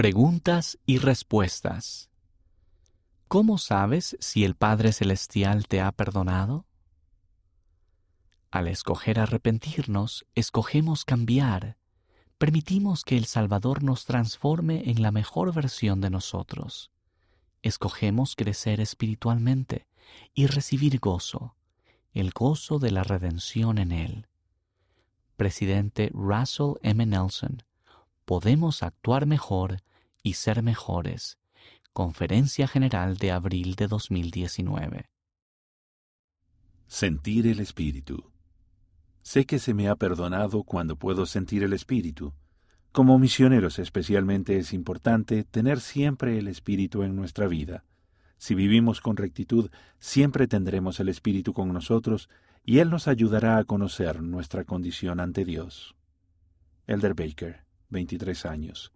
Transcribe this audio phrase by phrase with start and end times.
[0.00, 2.08] Preguntas y respuestas.
[3.28, 6.64] ¿Cómo sabes si el Padre Celestial te ha perdonado?
[8.50, 11.76] Al escoger arrepentirnos, escogemos cambiar.
[12.38, 16.90] Permitimos que el Salvador nos transforme en la mejor versión de nosotros.
[17.60, 19.86] Escogemos crecer espiritualmente
[20.32, 21.56] y recibir gozo,
[22.14, 24.28] el gozo de la redención en Él.
[25.36, 27.04] Presidente Russell M.
[27.04, 27.64] Nelson,
[28.24, 29.82] podemos actuar mejor
[30.22, 31.38] y ser mejores.
[31.92, 35.10] Conferencia General de abril de 2019.
[36.86, 38.30] Sentir el Espíritu.
[39.22, 42.34] Sé que se me ha perdonado cuando puedo sentir el Espíritu.
[42.92, 47.84] Como misioneros especialmente es importante tener siempre el Espíritu en nuestra vida.
[48.38, 52.28] Si vivimos con rectitud, siempre tendremos el Espíritu con nosotros
[52.64, 55.94] y Él nos ayudará a conocer nuestra condición ante Dios.
[56.86, 58.92] Elder Baker, 23 años.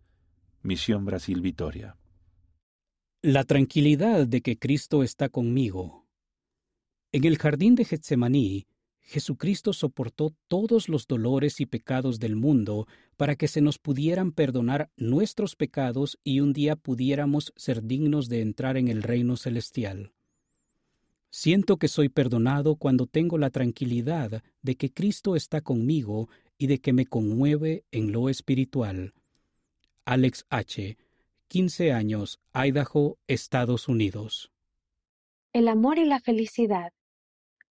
[0.65, 1.99] Misión Brasil Vitoria.
[3.21, 6.07] La tranquilidad de que Cristo está conmigo.
[7.13, 8.67] En el jardín de Getsemaní,
[9.03, 12.87] Jesucristo soportó todos los dolores y pecados del mundo
[13.19, 18.41] para que se nos pudieran perdonar nuestros pecados y un día pudiéramos ser dignos de
[18.41, 20.15] entrar en el reino celestial.
[21.29, 26.79] Siento que soy perdonado cuando tengo la tranquilidad de que Cristo está conmigo y de
[26.81, 29.13] que me conmueve en lo espiritual.
[30.07, 30.99] Alex H.,
[31.49, 34.53] 15 años, Idaho, Estados Unidos.
[35.55, 36.93] El amor y la felicidad.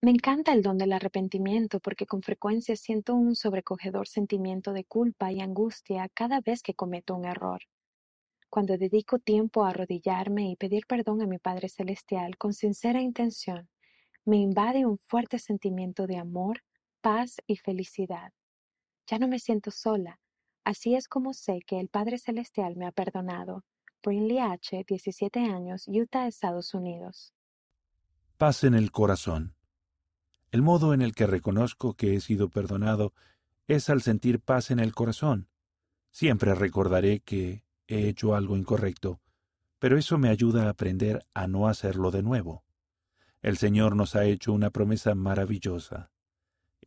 [0.02, 5.34] Me encanta el don del arrepentimiento porque con frecuencia siento un sobrecogedor sentimiento de culpa
[5.34, 7.64] y angustia cada vez que cometo un error.
[8.50, 13.68] Cuando dedico tiempo a arrodillarme y pedir perdón a mi Padre Celestial con sincera intención,
[14.24, 16.62] me invade un fuerte sentimiento de amor,
[17.02, 18.32] paz y felicidad.
[19.06, 20.21] Ya no me siento sola,
[20.64, 23.64] Así es como sé que el Padre Celestial me ha perdonado.
[24.04, 27.34] Brinley H., 17 años, Utah, Estados Unidos.
[28.38, 29.56] Paz en el corazón.
[30.52, 33.14] El modo en el que reconozco que he sido perdonado
[33.68, 35.48] es al sentir paz en el corazón.
[36.12, 39.22] Siempre recordaré que he hecho algo incorrecto,
[39.80, 42.64] pero eso me ayuda a aprender a no hacerlo de nuevo.
[43.42, 46.12] El Señor nos ha hecho una promesa maravillosa.